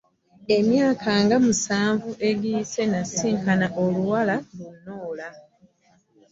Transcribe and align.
Emyaka 0.57 1.09
nga 1.23 1.37
musanvu 1.45 2.09
egiyise, 2.29 2.81
nasisinkana 2.91 3.67
oluwala 3.83 4.35
lu 4.57 4.69
Norah. 4.85 5.35